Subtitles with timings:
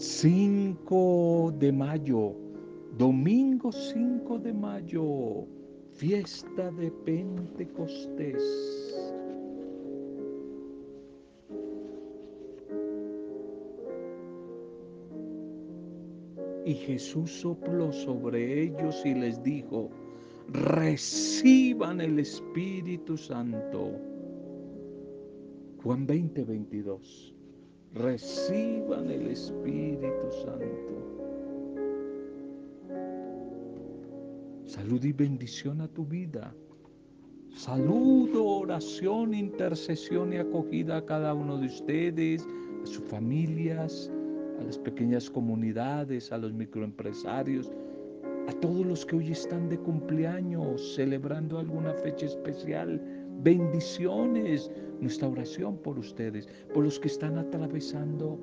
[0.00, 2.34] 5 de mayo,
[2.96, 5.46] domingo 5 de mayo,
[5.92, 8.42] fiesta de Pentecostés.
[16.64, 19.90] Y Jesús sopló sobre ellos y les dijo,
[20.48, 24.00] reciban el Espíritu Santo.
[25.82, 27.34] Juan 20, 22
[27.94, 31.00] reciban el Espíritu Santo.
[34.64, 36.54] Salud y bendición a tu vida.
[37.54, 42.46] Saludo, oración, intercesión y acogida a cada uno de ustedes,
[42.82, 44.10] a sus familias,
[44.60, 47.72] a las pequeñas comunidades, a los microempresarios,
[48.48, 53.00] a todos los que hoy están de cumpleaños, celebrando alguna fecha especial.
[53.42, 58.38] Bendiciones, nuestra oración por ustedes, por los que están atravesando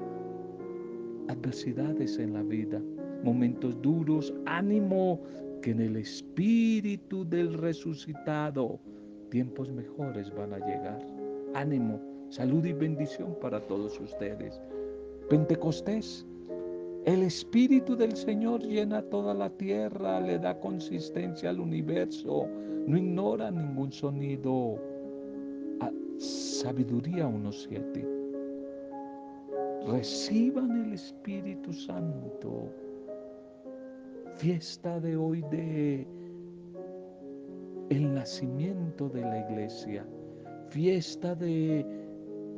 [1.28, 2.82] adversidades en la vida,
[3.24, 5.22] momentos duros, ánimo,
[5.62, 8.80] que en el espíritu del resucitado
[9.30, 11.06] tiempos mejores van a llegar.
[11.54, 14.60] Ánimo, salud y bendición para todos ustedes.
[15.30, 16.26] Pentecostés,
[17.06, 22.48] el Espíritu del Señor llena toda la tierra, le da consistencia al universo,
[22.88, 24.78] no ignora ningún sonido
[26.18, 28.18] Sabiduría 1.7.
[29.88, 32.70] Reciban el Espíritu Santo.
[34.36, 36.08] Fiesta de hoy de
[37.90, 40.06] el nacimiento de la iglesia.
[40.70, 41.86] Fiesta de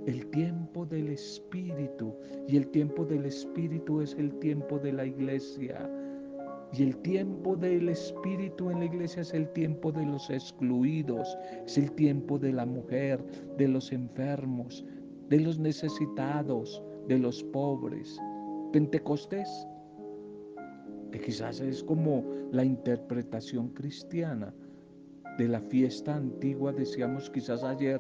[0.06, 2.16] el tiempo del Espíritu.
[2.48, 5.90] Y el tiempo del Espíritu es el tiempo de la iglesia.
[6.72, 11.78] Y el tiempo del Espíritu en la iglesia es el tiempo de los excluidos, es
[11.78, 13.24] el tiempo de la mujer,
[13.58, 14.86] de los enfermos,
[15.30, 18.20] de los necesitados, de los pobres.
[18.72, 19.68] Pentecostés,
[21.12, 24.54] que quizás es como la interpretación cristiana
[25.40, 28.00] de la fiesta antigua, decíamos quizás ayer,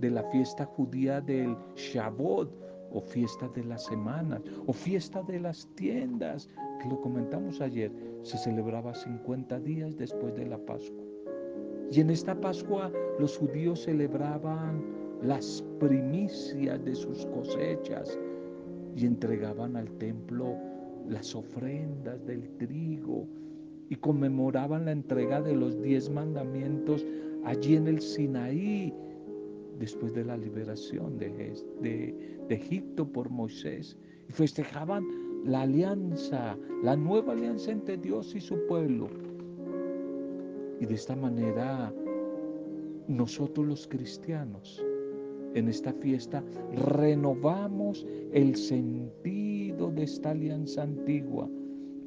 [0.00, 5.66] de la fiesta judía del Shavuot, o fiesta de las semanas, o fiesta de las
[5.74, 6.48] tiendas,
[6.80, 11.04] que lo comentamos ayer, se celebraba 50 días después de la Pascua.
[11.90, 14.82] Y en esta Pascua los judíos celebraban
[15.22, 18.18] las primicias de sus cosechas
[18.96, 20.56] y entregaban al templo
[21.08, 23.26] las ofrendas del trigo
[23.88, 27.06] y conmemoraban la entrega de los diez mandamientos
[27.44, 28.92] allí en el Sinaí
[29.78, 33.96] después de la liberación de, de Egipto por Moisés
[34.28, 35.04] y festejaban
[35.44, 39.08] la alianza, la nueva alianza entre Dios y su pueblo.
[40.80, 41.92] Y de esta manera
[43.08, 44.84] nosotros los cristianos
[45.54, 51.48] en esta fiesta renovamos el sentido de esta alianza antigua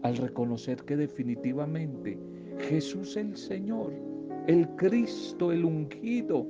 [0.03, 2.17] al reconocer que definitivamente
[2.59, 3.93] Jesús el Señor,
[4.47, 6.47] el Cristo, el ungido,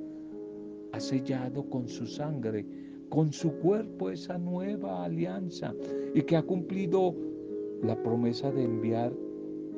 [0.92, 2.66] ha sellado con su sangre
[3.12, 5.74] con su cuerpo esa nueva alianza
[6.14, 7.14] y que ha cumplido
[7.82, 9.12] la promesa de enviar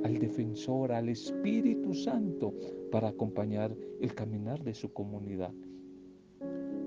[0.04, 2.54] al defensor, al Espíritu Santo,
[2.92, 5.52] para acompañar el caminar de su comunidad.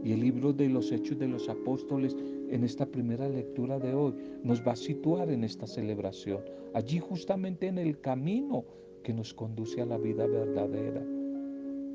[0.06, 2.16] Y el libro de los Hechos de los Apóstoles
[2.50, 6.40] en esta primera lectura de hoy nos va a situar en esta celebración,
[6.74, 8.64] allí justamente en el camino
[9.04, 11.06] que nos conduce a la vida verdadera.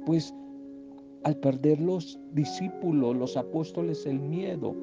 [0.05, 0.35] Pues
[1.25, 4.75] al perder los discípulos, los apóstoles, el miedo,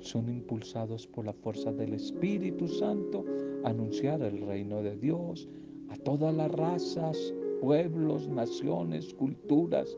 [0.00, 3.24] son impulsados por la fuerza del Espíritu Santo
[3.64, 5.48] a anunciar el reino de Dios
[5.90, 9.96] a todas las razas, pueblos, naciones, culturas,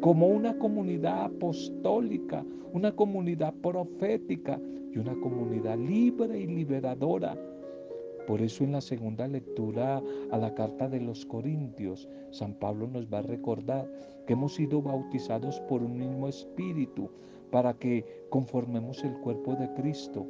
[0.00, 4.60] como una comunidad apostólica, una comunidad profética
[4.92, 7.36] y una comunidad libre y liberadora
[8.26, 13.06] por eso en la segunda lectura a la carta de los Corintios, San Pablo nos
[13.06, 13.90] va a recordar
[14.26, 17.10] que hemos sido bautizados por un mismo espíritu
[17.50, 20.26] para que conformemos el cuerpo de Cristo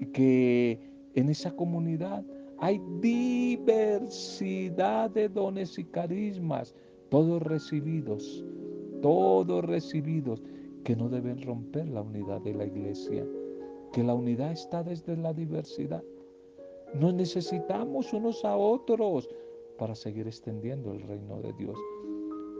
[0.00, 0.80] y que
[1.14, 2.24] en esa comunidad
[2.58, 6.74] hay diversidad de dones y carismas,
[7.10, 8.42] todos recibidos,
[9.02, 10.42] todos recibidos,
[10.84, 13.26] que no deben romper la unidad de la iglesia,
[13.92, 16.04] que la unidad está desde la diversidad
[16.98, 19.28] nos necesitamos unos a otros
[19.78, 21.78] para seguir extendiendo el reino de Dios.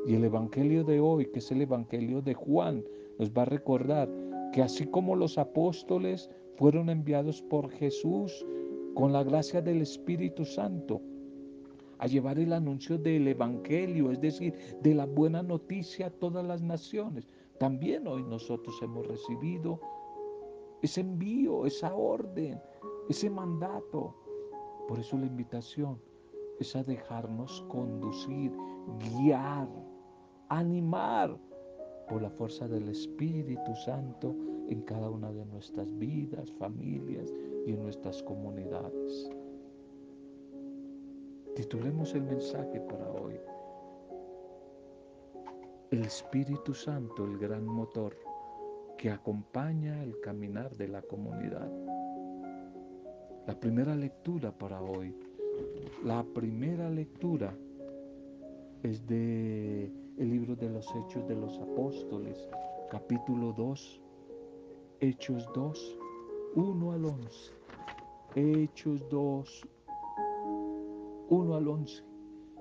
[0.07, 2.85] Y el Evangelio de hoy, que es el Evangelio de Juan,
[3.19, 4.09] nos va a recordar
[4.53, 8.47] que así como los apóstoles fueron enviados por Jesús
[8.95, 11.01] con la gracia del Espíritu Santo
[11.99, 16.63] a llevar el anuncio del Evangelio, es decir, de la buena noticia a todas las
[16.63, 17.27] naciones,
[17.59, 19.81] también hoy nosotros hemos recibido
[20.83, 22.61] ese envío, esa orden,
[23.09, 24.15] ese mandato.
[24.89, 26.01] Por eso la invitación
[26.61, 28.53] es a dejarnos conducir,
[28.99, 29.69] guiar,
[30.49, 31.37] animar
[32.09, 34.35] por la fuerza del Espíritu Santo
[34.69, 37.33] en cada una de nuestras vidas, familias
[37.67, 39.31] y en nuestras comunidades.
[41.55, 43.35] Titulemos el mensaje para hoy.
[45.91, 48.17] El Espíritu Santo, el gran motor
[48.99, 51.71] que acompaña el caminar de la comunidad.
[53.47, 55.15] La primera lectura para hoy.
[56.03, 57.57] La primera lectura
[58.83, 59.85] es de
[60.19, 62.49] el libro de los Hechos de los Apóstoles,
[62.91, 64.01] capítulo 2,
[64.99, 65.99] Hechos 2,
[66.57, 67.53] 1 al 11.
[68.35, 69.69] Hechos 2,
[71.29, 72.03] 1 al 11.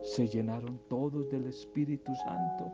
[0.04, 2.72] Se llenaron todos del Espíritu Santo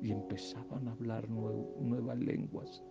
[0.00, 2.82] y empezaban a hablar nuevas lenguas.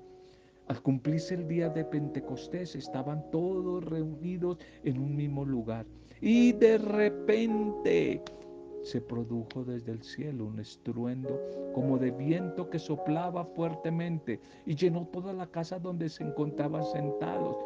[0.67, 5.85] Al cumplirse el día de Pentecostés estaban todos reunidos en un mismo lugar
[6.21, 8.21] y de repente
[8.81, 11.39] se produjo desde el cielo un estruendo
[11.73, 17.57] como de viento que soplaba fuertemente y llenó toda la casa donde se encontraban sentados.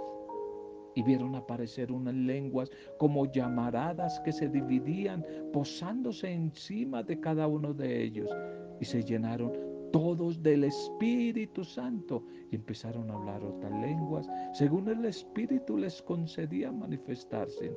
[0.95, 5.23] Y vieron aparecer unas lenguas como llamaradas que se dividían,
[5.53, 8.31] posándose encima de cada uno de ellos.
[8.81, 9.51] Y se llenaron
[9.91, 16.71] todos del Espíritu Santo y empezaron a hablar otras lenguas, según el Espíritu les concedía
[16.71, 17.71] manifestarse.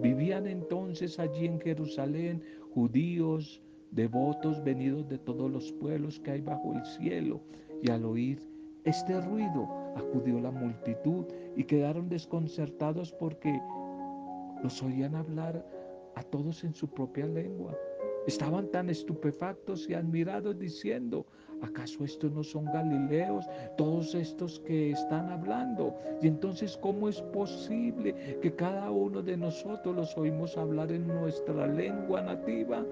[0.00, 2.42] Vivían entonces allí en Jerusalén
[2.72, 3.60] judíos,
[3.90, 7.40] devotos venidos de todos los pueblos que hay bajo el cielo,
[7.82, 8.40] y al oír
[8.84, 13.60] este ruido acudió la multitud y quedaron desconcertados porque
[14.62, 15.64] los oían hablar
[16.14, 17.76] a todos en su propia lengua.
[18.28, 21.24] Estaban tan estupefactos y admirados diciendo,
[21.62, 23.46] ¿acaso estos no son galileos,
[23.78, 25.96] todos estos que están hablando?
[26.20, 31.66] Y entonces, ¿cómo es posible que cada uno de nosotros los oímos hablar en nuestra
[31.68, 32.84] lengua nativa?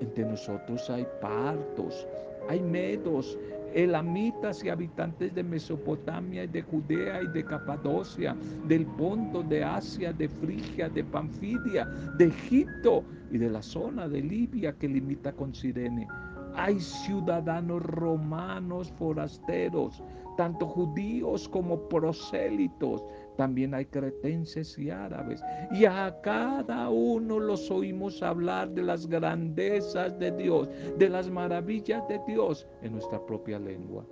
[0.00, 2.06] Entre nosotros hay partos,
[2.48, 3.38] hay medos,
[3.74, 8.34] elamitas y habitantes de Mesopotamia y de Judea y de Capadocia,
[8.66, 11.84] del Ponto, de Asia, de Frigia, de Panfidia,
[12.16, 16.08] de Egipto y de la zona de Libia que limita con Sirene.
[16.54, 20.02] Hay ciudadanos romanos forasteros,
[20.36, 23.04] tanto judíos como prosélitos.
[23.38, 25.40] También hay cretenses y árabes.
[25.70, 30.68] Y a cada uno los oímos hablar de las grandezas de Dios,
[30.98, 34.04] de las maravillas de Dios en nuestra propia lengua.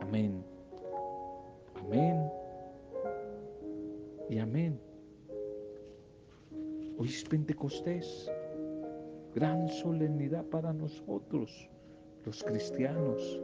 [0.00, 0.42] Amén.
[1.74, 2.30] Amén.
[4.30, 4.80] Y amén.
[6.96, 8.32] Hoy es Pentecostés,
[9.34, 11.68] gran solemnidad para nosotros,
[12.24, 13.38] los cristianos.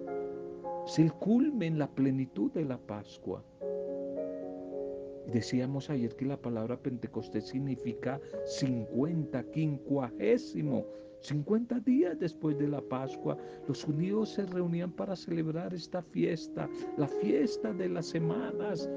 [0.87, 3.45] Es el culmen, la plenitud de la Pascua.
[5.33, 10.87] Decíamos ayer que la palabra Pentecostés significa 50, quincuagésimo.
[11.21, 13.37] 50 días después de la Pascua,
[13.67, 18.89] los judíos se reunían para celebrar esta fiesta, la fiesta de las semanas.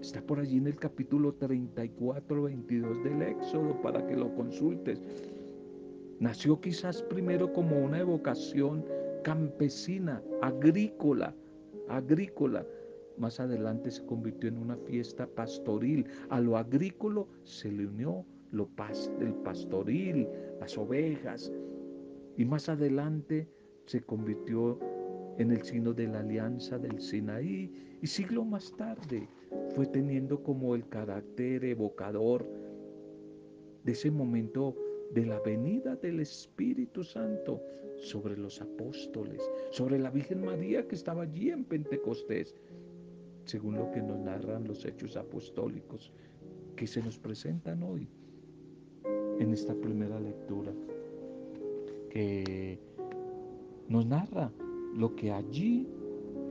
[0.00, 5.00] Está por allí en el capítulo 34, 22 del Éxodo para que lo consultes.
[6.18, 8.84] Nació quizás primero como una evocación
[9.22, 11.34] campesina, agrícola,
[11.88, 12.66] agrícola
[13.20, 16.06] más adelante se convirtió en una fiesta pastoril.
[16.30, 18.68] A lo agrícola se le unió lo
[19.20, 20.26] el pastoril,
[20.58, 21.52] las ovejas.
[22.36, 23.48] Y más adelante
[23.86, 24.78] se convirtió
[25.38, 27.98] en el signo de la alianza del Sinaí.
[28.02, 29.28] Y siglo más tarde
[29.74, 32.46] fue teniendo como el carácter evocador
[33.84, 34.74] de ese momento
[35.12, 37.62] de la venida del Espíritu Santo
[37.96, 42.54] sobre los apóstoles, sobre la Virgen María que estaba allí en Pentecostés
[43.50, 46.12] según lo que nos narran los hechos apostólicos
[46.76, 48.06] que se nos presentan hoy
[49.40, 50.72] en esta primera lectura,
[52.10, 52.78] que
[53.88, 54.52] nos narra
[54.94, 55.88] lo que allí,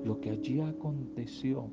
[0.04, 1.70] lo que allí aconteció,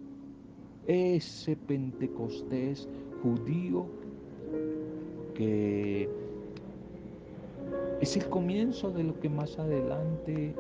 [0.86, 2.88] ese Pentecostés
[3.20, 3.86] judío
[5.34, 6.08] que
[8.00, 10.54] es el comienzo de lo que más adelante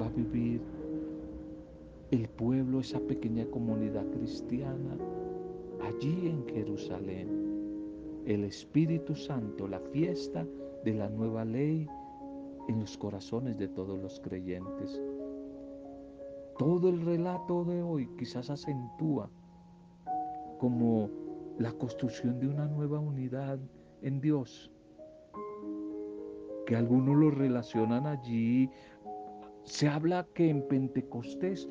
[0.00, 0.60] va a vivir
[2.14, 4.96] el pueblo, esa pequeña comunidad cristiana,
[5.82, 10.46] allí en Jerusalén, el Espíritu Santo, la fiesta
[10.84, 11.88] de la nueva ley
[12.68, 15.00] en los corazones de todos los creyentes.
[16.56, 19.28] Todo el relato de hoy quizás acentúa
[20.58, 21.10] como
[21.58, 23.58] la construcción de una nueva unidad
[24.02, 24.70] en Dios,
[26.66, 28.70] que algunos lo relacionan allí.
[29.64, 31.68] Se habla que en Pentecostés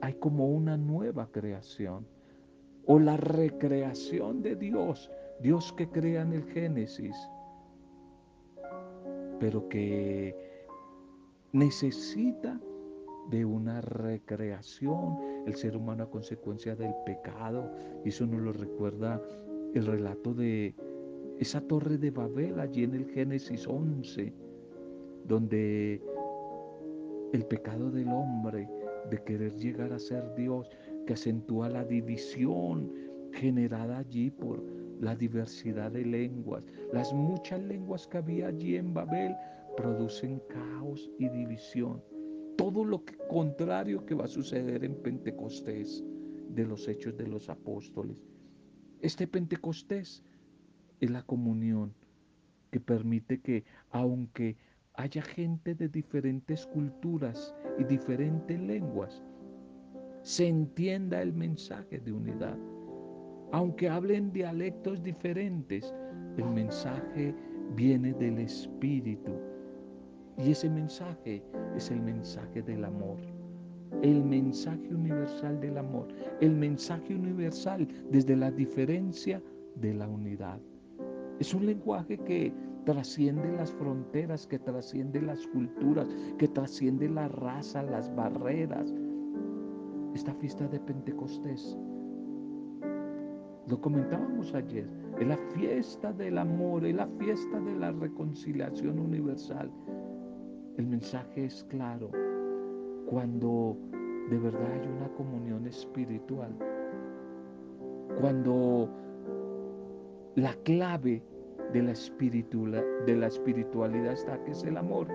[0.00, 2.06] hay como una nueva creación
[2.86, 5.10] o la recreación de Dios,
[5.40, 7.16] Dios que crea en el Génesis,
[9.40, 10.36] pero que
[11.52, 12.60] necesita
[13.30, 17.70] de una recreación, el ser humano a consecuencia del pecado,
[18.04, 19.20] y eso nos lo recuerda
[19.74, 20.74] el relato de
[21.38, 24.32] esa torre de Babel allí en el Génesis 11,
[25.26, 26.02] donde
[27.32, 28.68] el pecado del hombre
[29.10, 30.68] de querer llegar a ser Dios,
[31.06, 32.92] que acentúa la división
[33.32, 34.62] generada allí por
[35.00, 36.64] la diversidad de lenguas.
[36.92, 39.34] Las muchas lenguas que había allí en Babel
[39.76, 42.02] producen caos y división.
[42.56, 46.04] Todo lo contrario que va a suceder en Pentecostés
[46.50, 48.22] de los hechos de los apóstoles.
[49.00, 50.22] Este Pentecostés
[51.00, 51.92] es la comunión
[52.70, 54.56] que permite que, aunque
[54.94, 59.22] haya gente de diferentes culturas y diferentes lenguas,
[60.22, 62.56] se entienda el mensaje de unidad.
[63.52, 65.94] Aunque hablen dialectos diferentes,
[66.38, 67.34] el mensaje
[67.76, 69.32] viene del Espíritu.
[70.38, 71.42] Y ese mensaje
[71.76, 73.18] es el mensaje del amor.
[74.02, 76.08] El mensaje universal del amor.
[76.40, 79.42] El mensaje universal desde la diferencia
[79.76, 80.58] de la unidad.
[81.38, 82.52] Es un lenguaje que
[82.84, 88.92] trasciende las fronteras, que trasciende las culturas, que trasciende la raza, las barreras.
[90.14, 91.76] Esta fiesta de Pentecostés,
[93.66, 94.88] lo comentábamos ayer,
[95.18, 99.70] es la fiesta del amor, es la fiesta de la reconciliación universal.
[100.76, 102.10] El mensaje es claro.
[103.06, 103.76] Cuando
[104.30, 106.56] de verdad hay una comunión espiritual,
[108.20, 108.88] cuando
[110.36, 111.22] la clave
[111.74, 111.92] de la,
[113.04, 115.08] de la espiritualidad está que es el amor.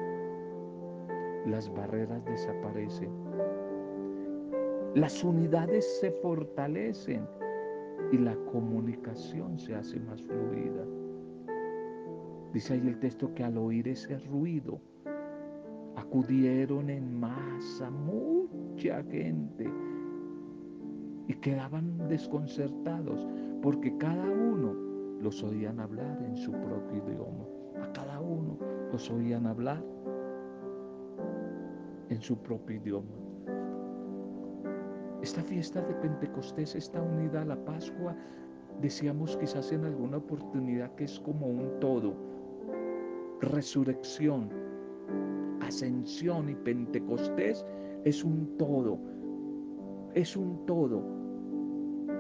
[1.46, 3.10] Las barreras desaparecen.
[4.94, 7.26] Las unidades se fortalecen
[8.12, 10.86] y la comunicación se hace más fluida.
[12.52, 14.82] Dice ahí el texto que al oír ese ruido
[15.96, 19.72] acudieron en masa mucha gente
[21.28, 23.26] y quedaban desconcertados
[23.62, 24.89] porque cada uno
[25.22, 27.46] los oían hablar en su propio idioma.
[27.82, 28.58] A cada uno
[28.92, 29.84] los oían hablar
[32.10, 33.12] en su propio idioma.
[35.22, 38.16] Esta fiesta de Pentecostés está unida a la Pascua.
[38.82, 42.14] Decíamos quizás en alguna oportunidad que es como un todo.
[43.42, 44.50] Resurrección,
[45.62, 47.66] ascensión y Pentecostés
[48.06, 48.98] es un todo.
[50.14, 51.04] Es un todo.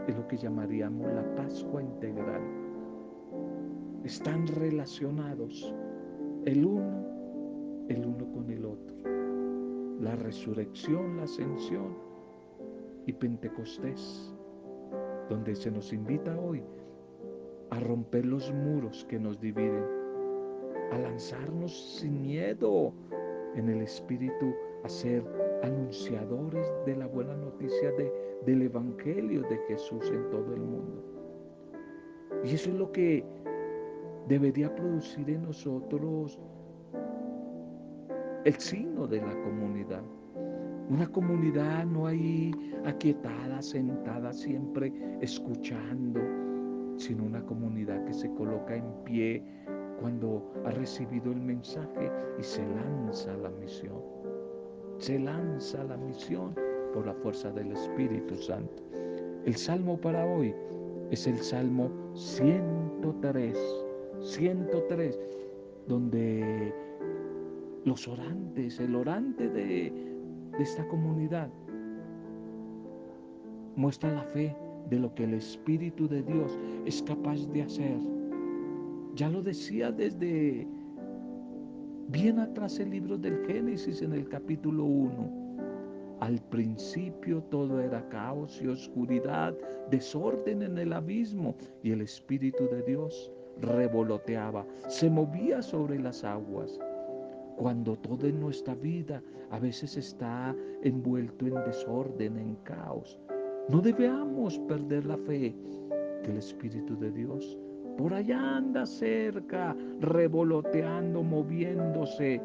[0.07, 2.58] Es lo que llamaríamos la Pascua integral
[4.03, 5.73] están relacionados
[6.45, 7.05] el uno,
[7.89, 8.95] el uno con el otro.
[9.99, 11.97] La resurrección, la ascensión
[13.05, 14.33] y Pentecostés,
[15.29, 16.63] donde se nos invita hoy
[17.71, 19.83] a romper los muros que nos dividen,
[20.91, 22.93] a lanzarnos sin miedo
[23.55, 24.53] en el Espíritu,
[24.83, 25.23] a ser
[25.63, 28.11] anunciadores de la buena noticia de,
[28.45, 31.03] del Evangelio de Jesús en todo el mundo.
[32.43, 33.25] Y eso es lo que
[34.29, 36.39] debería producir en nosotros
[38.45, 40.03] el signo de la comunidad.
[40.89, 42.51] Una comunidad no hay
[42.85, 46.21] aquietada, sentada, siempre escuchando,
[46.97, 49.43] sino una comunidad que se coloca en pie
[49.99, 53.99] cuando ha recibido el mensaje y se lanza a la misión.
[54.99, 56.55] Se lanza a la misión
[56.93, 58.83] por la fuerza del Espíritu Santo.
[59.45, 60.53] El salmo para hoy
[61.09, 63.88] es el Salmo 103
[64.21, 65.19] 103,
[65.87, 66.73] donde
[67.85, 69.91] los orantes, el orante de,
[70.57, 71.49] de esta comunidad,
[73.75, 74.55] muestra la fe
[74.89, 77.97] de lo que el Espíritu de Dios es capaz de hacer.
[79.15, 80.67] Ya lo decía desde
[82.09, 85.39] bien atrás el libro del Génesis en el capítulo 1.
[86.19, 89.55] Al principio todo era caos y oscuridad,
[89.89, 93.31] desorden en el abismo y el Espíritu de Dios
[93.61, 96.79] revoloteaba, se movía sobre las aguas.
[97.57, 103.19] Cuando todo en nuestra vida a veces está envuelto en desorden, en caos,
[103.67, 105.55] no debemos perder la fe
[106.23, 107.57] que el Espíritu de Dios
[107.99, 112.41] por allá anda cerca, revoloteando, moviéndose.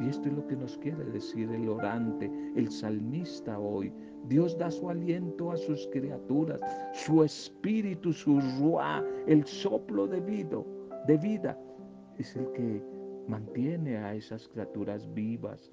[0.00, 3.92] Y esto es lo que nos quiere decir el orante, el salmista hoy.
[4.28, 6.60] Dios da su aliento a sus criaturas,
[6.92, 10.58] su espíritu, su ruá, el soplo de vida,
[11.06, 11.56] de vida
[12.18, 12.82] es el que
[13.28, 15.72] mantiene a esas criaturas vivas.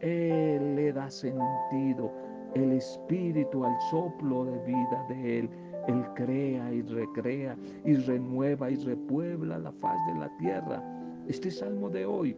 [0.00, 2.12] Él le da sentido,
[2.54, 5.50] el espíritu, al soplo de vida de Él.
[5.88, 10.82] Él crea y recrea y renueva y repuebla la faz de la tierra.
[11.28, 12.36] Este salmo de hoy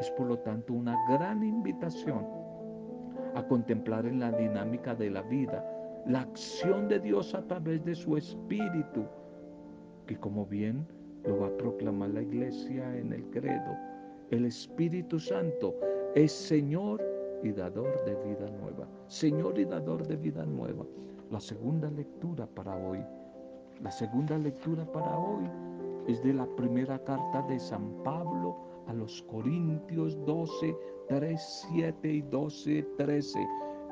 [0.00, 2.26] es por lo tanto una gran invitación
[3.34, 5.64] a contemplar en la dinámica de la vida
[6.06, 9.04] la acción de Dios a través de su espíritu,
[10.06, 10.86] que como bien
[11.24, 13.76] lo va a proclamar la iglesia en el credo,
[14.30, 15.74] el Espíritu Santo
[16.14, 17.02] es Señor
[17.42, 18.86] y dador de vida nueva.
[19.06, 20.84] Señor y dador de vida nueva.
[21.30, 23.04] La segunda lectura para hoy.
[23.82, 25.44] La segunda lectura para hoy
[26.06, 28.56] es de la primera carta de San Pablo
[28.88, 30.76] a los Corintios 12,
[31.08, 33.38] 3, 7 y 12, 13.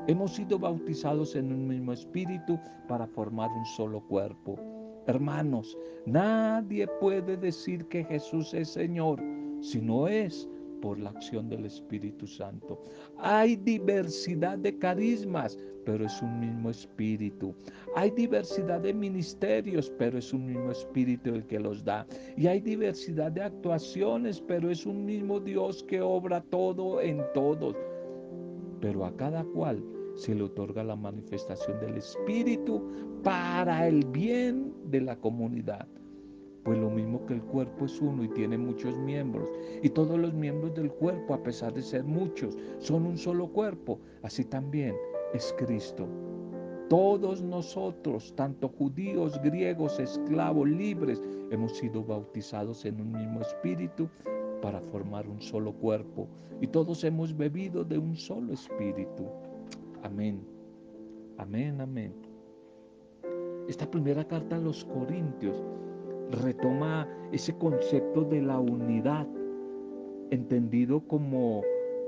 [0.09, 4.59] Hemos sido bautizados en un mismo espíritu para formar un solo cuerpo.
[5.07, 5.77] Hermanos,
[6.07, 9.23] nadie puede decir que Jesús es Señor
[9.61, 10.49] si no es
[10.81, 12.83] por la acción del Espíritu Santo.
[13.19, 17.55] Hay diversidad de carismas, pero es un mismo espíritu.
[17.95, 22.07] Hay diversidad de ministerios, pero es un mismo espíritu el que los da.
[22.37, 27.77] Y hay diversidad de actuaciones, pero es un mismo Dios que obra todo en todos.
[28.81, 29.83] Pero a cada cual
[30.17, 32.83] se le otorga la manifestación del espíritu
[33.23, 35.87] para el bien de la comunidad.
[36.67, 39.49] Pues lo mismo que el cuerpo es uno y tiene muchos miembros,
[39.85, 44.01] y todos los miembros del cuerpo, a pesar de ser muchos, son un solo cuerpo,
[44.25, 44.97] así también
[45.33, 46.09] es Cristo.
[46.89, 54.09] Todos nosotros, tanto judíos, griegos, esclavos, libres, hemos sido bautizados en un mismo espíritu
[54.61, 56.27] para formar un solo cuerpo,
[56.61, 59.29] y todos hemos bebido de un solo espíritu.
[60.03, 60.45] Amén.
[61.39, 62.13] Amén, amén.
[63.69, 65.63] Esta primera carta a los Corintios
[66.31, 69.27] retoma ese concepto de la unidad,
[70.31, 71.63] entendido como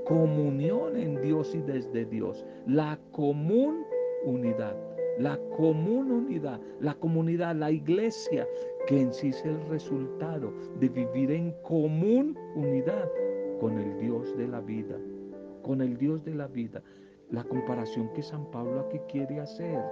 [0.05, 3.83] comunión en Dios y desde Dios, la común
[4.25, 4.75] unidad,
[5.19, 8.47] la común unidad, la comunidad, la iglesia,
[8.87, 13.09] que en sí es el resultado de vivir en común unidad
[13.59, 14.97] con el Dios de la vida,
[15.63, 16.81] con el Dios de la vida.
[17.29, 19.83] La comparación que San Pablo aquí quiere hacer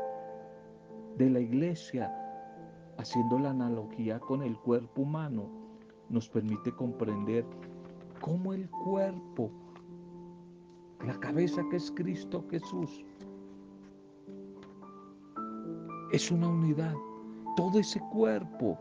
[1.18, 2.12] de la iglesia
[2.98, 5.50] haciendo la analogía con el cuerpo humano,
[6.10, 7.46] nos permite comprender
[8.22, 9.52] cómo el cuerpo,
[11.06, 13.06] la cabeza que es Cristo Jesús,
[16.12, 16.96] es una unidad.
[17.56, 18.78] Todo ese cuerpo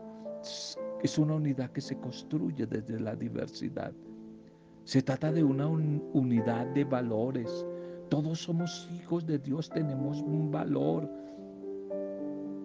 [1.03, 3.91] es una unidad que se construye desde la diversidad.
[4.85, 7.65] Se trata de una unidad de valores.
[8.09, 11.09] Todos somos hijos de Dios, tenemos un valor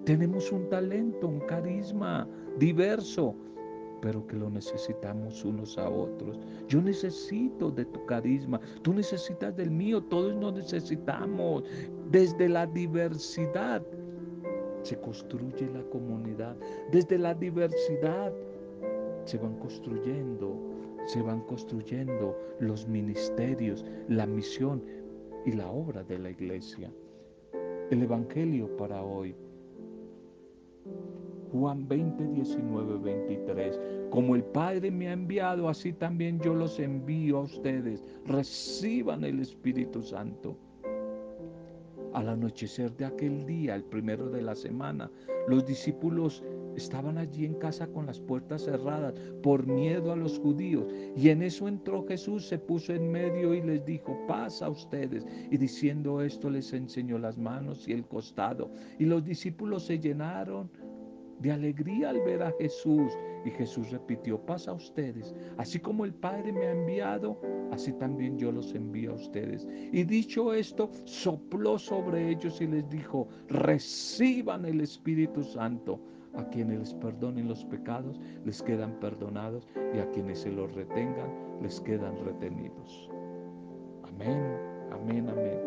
[0.04, 3.34] tenemos un talento, un carisma diverso,
[4.00, 6.38] pero que lo necesitamos unos a otros.
[6.68, 11.62] Yo necesito de tu carisma, tú necesitas del mío, todos nos necesitamos.
[12.10, 13.82] Desde la diversidad
[14.82, 16.56] se construye la comunidad,
[16.90, 18.32] desde la diversidad
[19.24, 20.58] se van construyendo,
[21.06, 24.82] se van construyendo los ministerios, la misión
[25.46, 26.92] y la obra de la iglesia.
[27.90, 29.36] El Evangelio para hoy
[31.52, 33.80] Juan 20, 19, 23.
[34.10, 38.02] Como el Padre me ha enviado, así también yo los envío a ustedes.
[38.26, 40.56] Reciban el Espíritu Santo.
[42.14, 45.10] Al anochecer de aquel día, el primero de la semana,
[45.48, 46.42] los discípulos
[46.76, 50.86] estaban allí en casa con las puertas cerradas por miedo a los judíos.
[51.16, 55.26] Y en eso entró Jesús, se puso en medio y les dijo, paz a ustedes.
[55.50, 58.70] Y diciendo esto les enseñó las manos y el costado.
[58.98, 60.70] Y los discípulos se llenaron
[61.42, 63.12] de alegría al ver a Jesús.
[63.44, 67.40] Y Jesús repitió, pasa a ustedes, así como el Padre me ha enviado,
[67.72, 69.66] así también yo los envío a ustedes.
[69.92, 76.00] Y dicho esto, sopló sobre ellos y les dijo, reciban el Espíritu Santo.
[76.34, 81.28] A quienes les perdonen los pecados, les quedan perdonados, y a quienes se los retengan,
[81.60, 83.10] les quedan retenidos.
[84.04, 84.56] Amén,
[84.92, 85.60] amén, amén.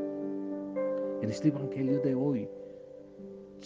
[1.22, 2.50] En este Evangelio de hoy,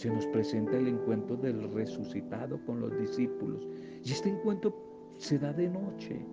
[0.00, 3.68] se nos presenta el encuentro del resucitado con los discípulos.
[4.02, 4.74] Y este encuentro
[5.18, 6.24] se da de noche.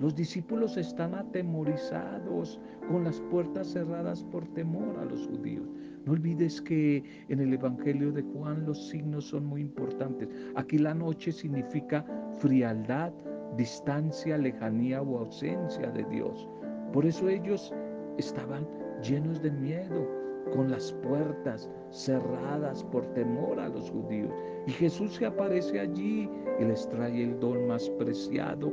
[0.00, 5.68] Los discípulos están atemorizados con las puertas cerradas por temor a los judíos.
[6.06, 10.28] No olvides que en el Evangelio de Juan los signos son muy importantes.
[10.56, 12.04] Aquí la noche significa
[12.40, 13.12] frialdad,
[13.56, 16.48] distancia, lejanía o ausencia de Dios.
[16.92, 17.72] Por eso ellos
[18.16, 18.66] estaban
[19.02, 20.17] llenos de miedo,
[20.50, 24.32] con las puertas cerradas por temor a los judíos.
[24.66, 28.72] Y Jesús se aparece allí y les trae el don más preciado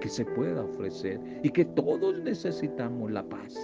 [0.00, 3.56] que se pueda ofrecer y que todos necesitamos, la paz,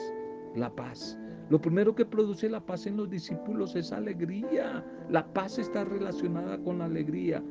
[0.55, 1.19] la paz.
[1.51, 4.85] Lo primero que produce la paz en los discípulos es alegría.
[5.11, 7.43] La paz está relacionada con la alegría.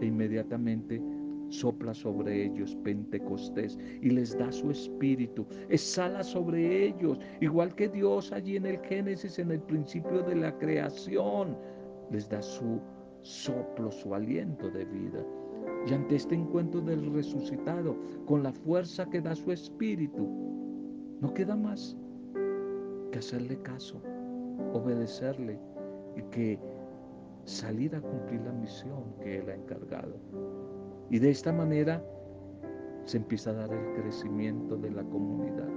[0.00, 1.00] E inmediatamente
[1.48, 8.32] sopla sobre ellos Pentecostés y les da su espíritu, exhala sobre ellos, igual que Dios
[8.32, 11.56] allí en el Génesis, en el principio de la creación,
[12.10, 12.80] les da su
[13.22, 15.24] soplo, su aliento de vida.
[15.88, 20.28] Y ante este encuentro del resucitado, con la fuerza que da su espíritu,
[21.20, 21.96] no queda más
[23.12, 24.00] que hacerle caso,
[24.72, 25.58] obedecerle
[26.16, 26.58] y que
[27.44, 30.18] salir a cumplir la misión que Él ha encargado.
[31.10, 32.04] Y de esta manera
[33.04, 35.68] se empieza a dar el crecimiento de la comunidad.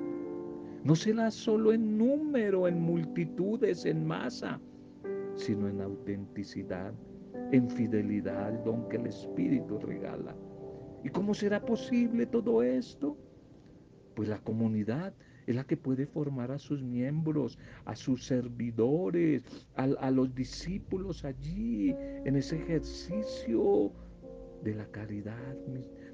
[0.83, 4.59] No será solo en número, en multitudes, en masa,
[5.35, 6.93] sino en autenticidad,
[7.51, 10.35] en fidelidad, el don que el Espíritu regala.
[11.03, 13.17] ¿Y cómo será posible todo esto?
[14.15, 15.13] Pues la comunidad
[15.45, 19.43] es la que puede formar a sus miembros, a sus servidores,
[19.75, 23.91] a los discípulos allí, en ese ejercicio
[24.63, 25.55] de la caridad,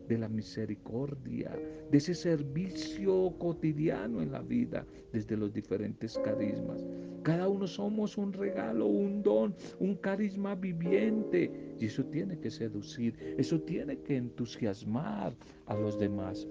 [0.08, 1.52] de la misericordia,
[1.90, 6.86] de ese servicio cotidiano en la vida desde los diferentes carismas.
[7.24, 13.16] Cada uno somos un regalo, un don, un carisma viviente y eso tiene que seducir,
[13.38, 16.48] eso tiene que entusiasmar a los demás.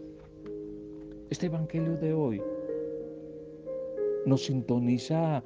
[1.31, 2.43] Este Evangelio de hoy
[4.27, 5.45] nos sintoniza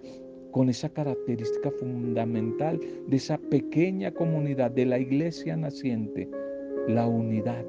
[0.51, 6.29] con esa característica fundamental de esa pequeña comunidad de la iglesia naciente,
[6.89, 7.65] la unidad.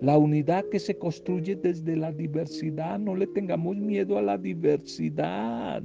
[0.00, 2.98] La unidad que se construye desde la diversidad.
[2.98, 5.82] No le tengamos miedo a la diversidad.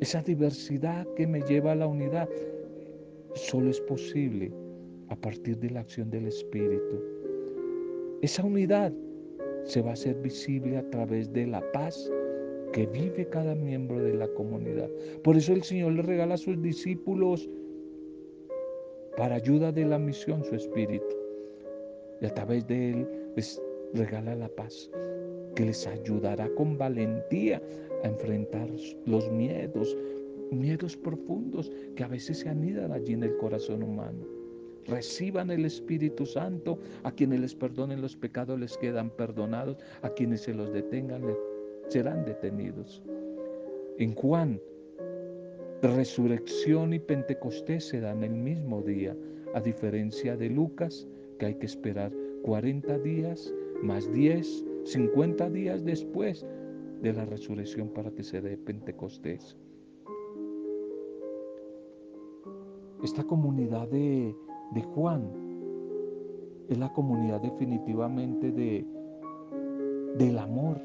[0.00, 2.28] Esa diversidad que me lleva a la unidad
[3.34, 4.50] solo es posible
[5.08, 7.02] a partir de la acción del Espíritu.
[8.22, 8.92] Esa unidad
[9.64, 12.10] se va a hacer visible a través de la paz
[12.72, 14.88] que vive cada miembro de la comunidad.
[15.22, 17.48] Por eso el Señor le regala a sus discípulos
[19.16, 21.16] para ayuda de la misión su espíritu.
[22.20, 23.60] Y a través de él les
[23.94, 24.90] regala la paz
[25.54, 27.60] que les ayudará con valentía
[28.02, 28.68] a enfrentar
[29.06, 29.96] los miedos,
[30.50, 34.26] miedos profundos que a veces se anidan allí en el corazón humano.
[34.86, 40.42] Reciban el Espíritu Santo, a quienes les perdonen los pecados les quedan perdonados, a quienes
[40.42, 41.22] se los detengan
[41.88, 43.02] serán detenidos.
[43.98, 44.60] En Juan,
[45.88, 49.16] resurrección y Pentecostés se dan el mismo día,
[49.54, 52.12] a diferencia de Lucas, que hay que esperar
[52.42, 56.46] 40 días más 10, 50 días después
[57.00, 59.56] de la resurrección para que se dé Pentecostés.
[63.02, 64.34] Esta comunidad de,
[64.72, 65.30] de Juan
[66.68, 68.86] es la comunidad definitivamente de,
[70.18, 70.78] del amor,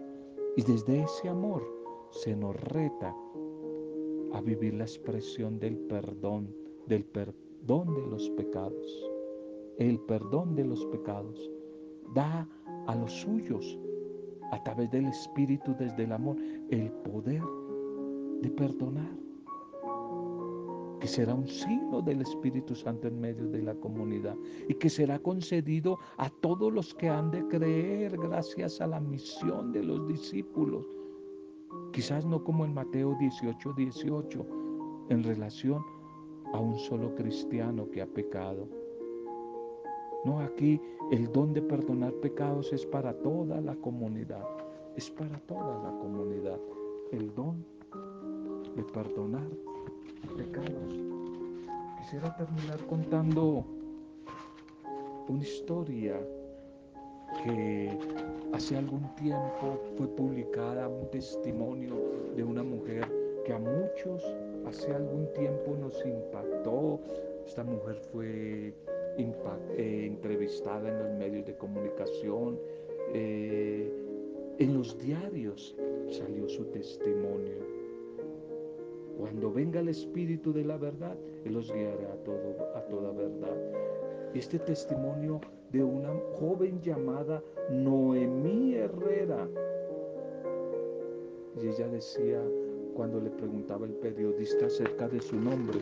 [0.56, 1.64] y desde ese amor
[2.12, 3.14] se nos reta
[4.36, 6.54] a vivir la expresión del perdón,
[6.88, 9.10] del perdón de los pecados.
[9.80, 11.50] El perdón de los pecados
[12.14, 12.48] da
[12.88, 13.80] a los suyos,
[14.52, 16.36] a través del Espíritu, desde el amor,
[16.70, 17.42] el poder
[18.42, 19.10] de perdonar,
[21.00, 24.36] que será un signo del Espíritu Santo en medio de la comunidad
[24.68, 29.72] y que será concedido a todos los que han de creer gracias a la misión
[29.72, 30.86] de los discípulos.
[31.92, 34.46] Quizás no como en Mateo 18, 18,
[35.10, 35.82] en relación
[36.54, 38.68] a un solo cristiano que ha pecado.
[40.26, 44.46] No, aquí el don de perdonar pecados es para toda la comunidad,
[44.96, 46.60] es para toda la comunidad.
[47.12, 47.64] El don
[48.76, 49.48] de perdonar
[50.36, 51.00] pecados.
[52.00, 53.66] Quisiera terminar contando
[55.28, 56.20] una historia
[57.44, 57.98] que
[58.56, 61.94] hace algún tiempo fue publicada, un testimonio
[62.38, 63.06] de una mujer
[63.44, 64.24] que a muchos
[64.66, 67.02] hace algún tiempo nos impactó.
[67.46, 68.74] Esta mujer fue
[69.18, 72.58] eh, entrevistada en los medios de comunicación,
[73.14, 73.92] eh,
[74.58, 75.76] en los diarios
[76.10, 77.60] salió su testimonio.
[79.20, 83.58] Cuando venga el Espíritu de la verdad, Él los guiará a, toda verdad.
[84.36, 85.40] Este testimonio
[85.72, 89.48] de una joven llamada Noemí Herrera.
[91.56, 92.42] Y ella decía,
[92.96, 95.80] cuando le preguntaba el periodista acerca de su nombre,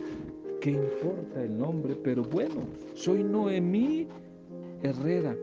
[0.61, 1.95] ¿qué importa el nombre?
[1.95, 2.61] Pero bueno,
[2.93, 4.07] soy Noemí
[4.83, 5.35] Herrera.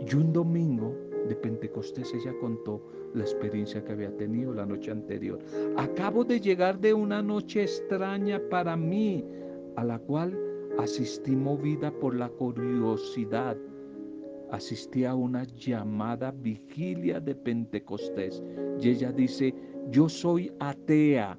[0.00, 0.94] Y un domingo
[1.28, 2.80] de Pentecostés ella contó
[3.12, 5.38] la experiencia que había tenido la noche anterior.
[5.76, 9.26] Acabo de llegar de una noche extraña para mí,
[9.76, 13.56] a la cual asistí movida por la curiosidad.
[14.50, 18.42] Asistí a una llamada vigilia de Pentecostés.
[18.80, 19.54] Y ella dice
[19.90, 21.38] yo soy atea,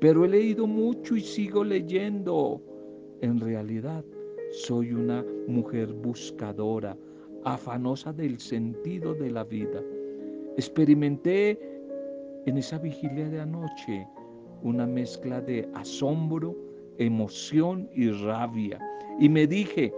[0.00, 2.62] pero he leído mucho y sigo leyendo.
[3.22, 4.04] En realidad,
[4.50, 6.96] soy una mujer buscadora,
[7.44, 9.82] afanosa del sentido de la vida.
[10.56, 11.58] Experimenté
[12.46, 14.06] en esa vigilia de anoche
[14.62, 16.56] una mezcla de asombro,
[16.98, 18.78] emoción y rabia.
[19.18, 19.92] Y me dije,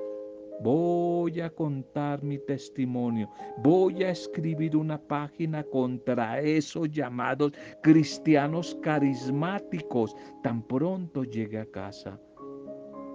[0.61, 10.14] voy a contar mi testimonio, voy a escribir una página contra esos llamados cristianos carismáticos
[10.42, 12.20] tan pronto llegue a casa.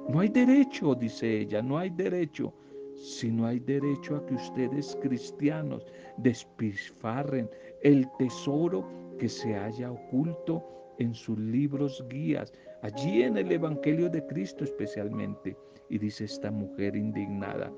[0.10, 2.54] No hay derecho, dice ella, no hay derecho,
[2.96, 5.86] si no hay derecho a que ustedes cristianos
[6.18, 7.50] despilfarren
[7.82, 10.64] el tesoro que se haya oculto
[11.00, 15.58] en sus libros guías, allí en el Evangelio de Cristo especialmente.
[15.90, 17.72] Y dice esta mujer indignada,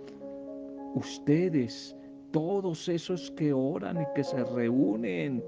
[0.96, 1.96] ustedes,
[2.32, 5.44] todos esos que oran y que se reúnen,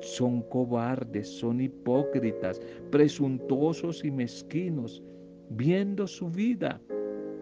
[0.00, 2.60] son cobardes, son hipócritas,
[2.90, 5.02] presuntuosos y mezquinos,
[5.50, 6.80] viendo su vida.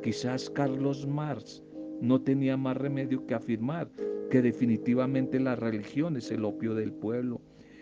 [0.03, 1.63] Quizás Carlos Marx
[2.01, 3.91] no tenía más remedio que afirmar
[4.31, 7.41] que definitivamente la religión es el opio del pueblo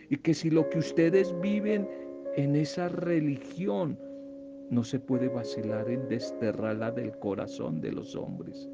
[0.08, 1.86] y que si lo que ustedes viven
[2.36, 3.98] en esa religión
[4.70, 8.68] no se puede vacilar en desterrarla del corazón de los hombres.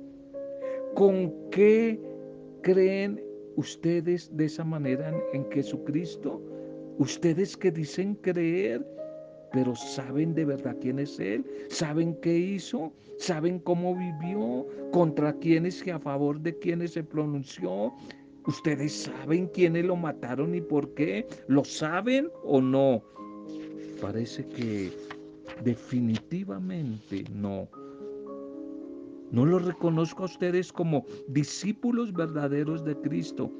[0.94, 2.00] ¿Con qué
[2.62, 3.22] creen
[3.56, 6.40] ustedes de esa manera en, Jesucristo?
[6.98, 8.86] Ustedes que dicen creer,
[9.52, 15.84] pero saben de verdad quién es Él, saben qué hizo, saben cómo vivió, contra quiénes
[15.86, 17.92] y a favor de quiénes se pronunció.
[18.46, 21.26] Ustedes saben quiénes lo mataron y por qué.
[21.48, 23.02] ¿Lo saben o no?
[24.00, 24.92] Parece que
[25.62, 27.68] definitivamente no.
[29.30, 33.50] No lo reconozco a ustedes como discípulos verdaderos de Cristo.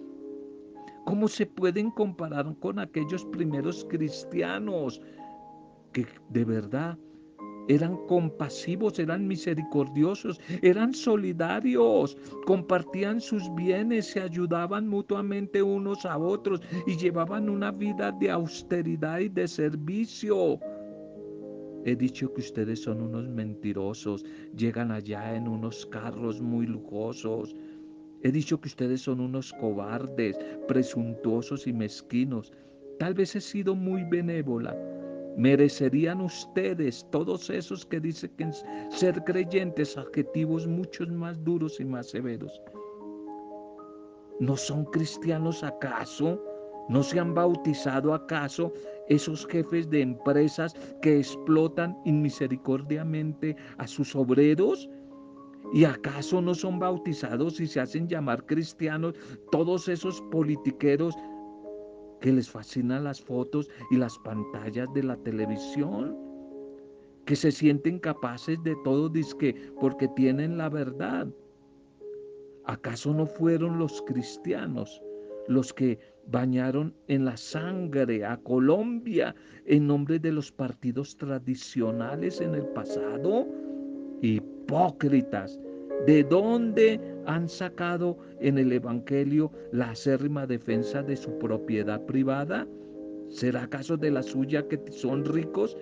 [1.05, 5.01] ¿Cómo se pueden comparar con aquellos primeros cristianos
[5.93, 6.99] que de verdad
[7.69, 16.61] eran compasivos, eran misericordiosos, eran solidarios, compartían sus bienes, se ayudaban mutuamente unos a otros
[16.87, 20.59] y llevaban una vida de austeridad y de servicio.
[21.87, 24.25] He dicho que ustedes son unos mentirosos,
[24.57, 27.55] llegan allá en unos carros muy lujosos.
[28.23, 32.53] He dicho que ustedes son unos cobardes, presuntuosos y mezquinos.
[32.99, 34.75] Tal vez he sido muy benévola.
[35.37, 38.51] Merecerían ustedes, todos esos que dicen que
[38.91, 42.63] ser creyentes, adjetivos muchos más duros y más severos.
[44.39, 46.41] ¿No son cristianos acaso?
[46.89, 48.73] ¿No se han bautizado acaso
[49.09, 54.89] esos jefes de empresas que explotan inmisericordiamente a sus obreros?
[55.73, 59.15] ¿Y acaso no son bautizados y se hacen llamar cristianos
[59.51, 61.17] todos esos politiqueros
[62.25, 66.17] que les fascinan las fotos y las pantallas de la televisión?
[67.27, 71.29] Que se sienten capaces de todo disque porque tienen la verdad.
[72.65, 75.03] ¿Acaso no fueron los cristianos
[75.49, 79.35] los que bañaron en la sangre a Colombia
[79.67, 83.47] en nombre de los partidos tradicionales en el pasado?
[84.23, 85.61] Hipócritas,
[86.07, 92.67] ¿de dónde han sacado en el Evangelio la acérrima defensa de su propiedad privada?
[93.29, 95.77] ¿Será acaso de la suya que son ricos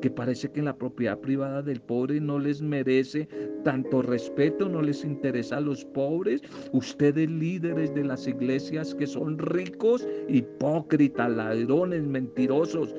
[0.00, 3.28] que parece que la propiedad privada del pobre no les merece
[3.64, 6.42] tanto respeto, no les interesa a los pobres.
[6.72, 12.94] Ustedes líderes de las iglesias que son ricos, hipócritas, ladrones, mentirosos,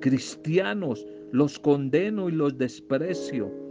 [0.00, 3.63] cristianos, los condeno y los desprecio.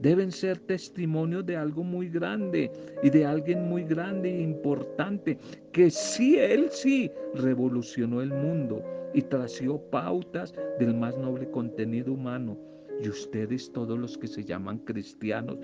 [0.00, 2.70] Deben ser testimonios de algo muy grande
[3.02, 5.38] y de alguien muy grande e importante,
[5.72, 8.82] que sí, él sí revolucionó el mundo
[9.14, 12.56] y tració pautas del más noble contenido humano.
[13.00, 15.58] Y ustedes, todos los que se llaman cristianos,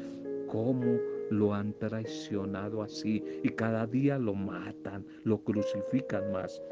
[0.48, 0.98] ¿cómo
[1.30, 3.22] lo han traicionado así?
[3.42, 6.62] Y cada día lo matan, lo crucifican más.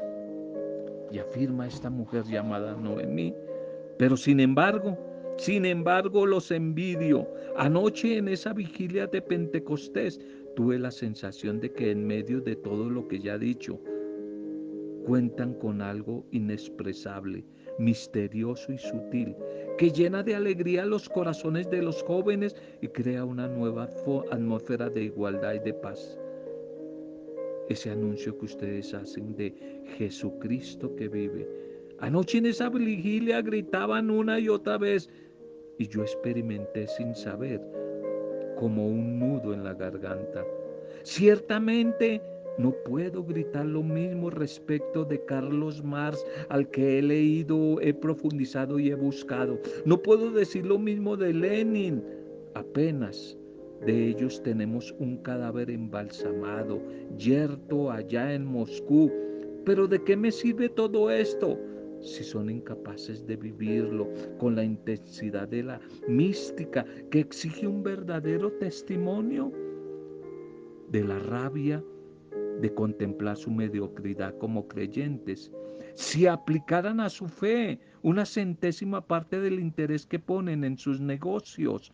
[1.11, 3.33] Y afirma esta mujer llamada Noemí.
[3.97, 4.97] Pero sin embargo,
[5.37, 7.27] sin embargo los envidio.
[7.57, 10.19] Anoche en esa vigilia de Pentecostés
[10.55, 13.79] tuve la sensación de que en medio de todo lo que ya he dicho,
[15.05, 17.43] cuentan con algo inexpresable,
[17.79, 19.35] misterioso y sutil,
[19.77, 23.89] que llena de alegría los corazones de los jóvenes y crea una nueva
[24.31, 26.17] atmósfera de igualdad y de paz.
[27.69, 29.53] Ese anuncio que ustedes hacen de
[29.97, 31.47] Jesucristo que vive.
[31.99, 35.09] Anoche en esa vigilia gritaban una y otra vez
[35.77, 37.61] y yo experimenté sin saber
[38.57, 40.45] como un nudo en la garganta.
[41.03, 42.21] Ciertamente
[42.57, 48.77] No puedo gritar lo mismo respecto de Carlos Marx, al que he leído, he profundizado
[48.77, 49.59] y he buscado.
[49.85, 52.03] No puedo decir lo mismo de Lenin.
[52.53, 53.35] Apenas
[53.83, 56.79] de ellos tenemos un cadáver embalsamado,
[57.17, 59.11] yerto allá en Moscú.
[59.65, 61.57] Pero ¿de qué me sirve todo esto?
[62.03, 68.51] Si son incapaces de vivirlo con la intensidad de la mística que exige un verdadero
[68.53, 69.51] testimonio
[70.89, 71.83] de la rabia
[72.61, 75.51] de contemplar su mediocridad como creyentes.
[75.95, 81.91] Si aplicaran a su fe una centésima parte del interés que ponen en sus negocios,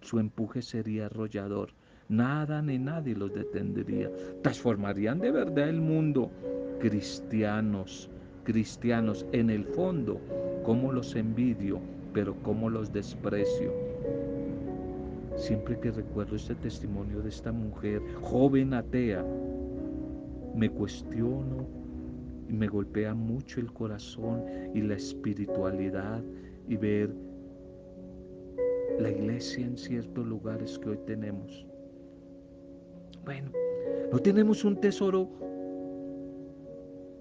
[0.00, 1.70] su empuje sería arrollador.
[2.08, 4.10] Nada ni nadie los detendría.
[4.42, 6.30] Transformarían de verdad el mundo.
[6.78, 8.10] Cristianos,
[8.46, 10.20] cristianos, en el fondo,
[10.64, 11.80] como los envidio,
[12.14, 13.72] pero como los desprecio.
[15.34, 19.24] Siempre que recuerdo este testimonio de esta mujer joven atea,
[20.54, 21.66] me cuestiono
[22.48, 26.22] y me golpea mucho el corazón y la espiritualidad
[26.68, 27.10] y ver
[29.00, 31.66] la iglesia en ciertos lugares que hoy tenemos.
[33.24, 33.50] Bueno,
[34.12, 35.28] no tenemos un tesoro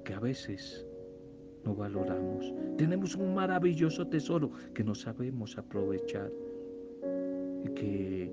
[0.03, 0.85] que a veces
[1.65, 2.53] no valoramos.
[2.77, 6.31] Tenemos un maravilloso tesoro que no sabemos aprovechar
[7.63, 8.31] y que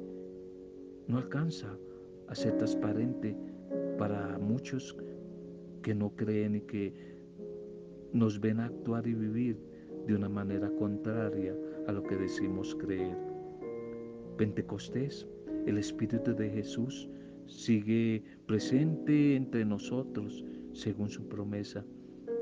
[1.08, 1.76] no alcanza
[2.28, 3.36] a ser transparente
[3.98, 4.96] para muchos
[5.82, 6.94] que no creen y que
[8.12, 9.58] nos ven actuar y vivir
[10.06, 11.54] de una manera contraria
[11.86, 13.16] a lo que decimos creer.
[14.36, 15.26] Pentecostés,
[15.66, 17.08] el Espíritu de Jesús
[17.46, 21.84] sigue presente entre nosotros según su promesa.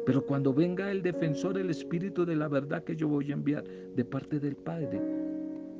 [0.06, 3.64] Pero cuando venga el defensor, el Espíritu de la verdad que yo voy a enviar
[3.64, 5.00] de parte del Padre,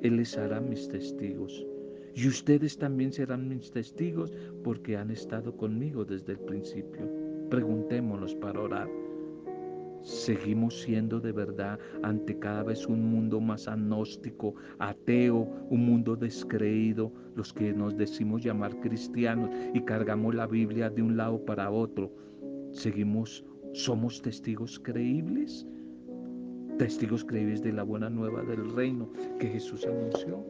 [0.03, 1.67] Él les hará mis testigos.
[2.15, 4.33] Y ustedes también serán mis testigos
[4.65, 7.09] porque han estado conmigo desde el principio.
[7.49, 8.89] Preguntémonos para orar.
[10.03, 17.13] Seguimos siendo de verdad ante cada vez un mundo más agnóstico, ateo, un mundo descreído,
[17.37, 22.11] los que nos decimos llamar cristianos y cargamos la Biblia de un lado para otro.
[22.73, 25.67] Seguimos, somos testigos creíbles,
[26.79, 30.45] testigos creíbles de la buena nueva del reino que Jesús anunció.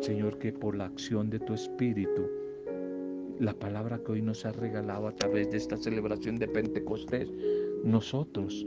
[0.00, 2.26] Señor, que por la acción de tu Espíritu,
[3.38, 7.32] la palabra que hoy nos ha regalado a través de esta celebración de Pentecostés,
[7.84, 8.66] nosotros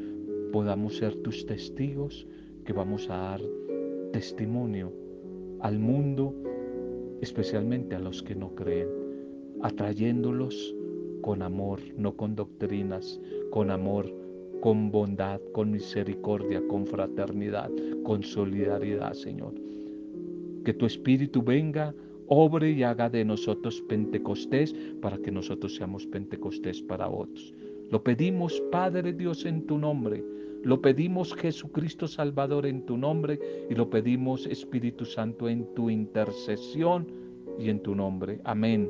[0.51, 2.27] podamos ser tus testigos,
[2.65, 3.41] que vamos a dar
[4.13, 4.93] testimonio
[5.59, 6.33] al mundo,
[7.21, 8.87] especialmente a los que no creen,
[9.61, 10.75] atrayéndolos
[11.23, 14.05] con amor, no con doctrinas, con amor,
[14.61, 17.71] con bondad, con misericordia, con fraternidad,
[18.03, 19.63] con solidaridad, Señor
[20.63, 21.93] que tu Espíritu venga,
[22.27, 27.53] obre y haga de nosotros Pentecostés para que nosotros seamos Pentecostés para otros.
[27.91, 30.23] Lo pedimos, Padre Dios, en tu nombre.
[30.63, 33.39] Lo pedimos, Jesucristo Salvador, en tu nombre.
[33.69, 37.05] Y lo pedimos, Espíritu Santo, en tu intercesión
[37.59, 38.39] y en tu nombre.
[38.45, 38.89] Amén.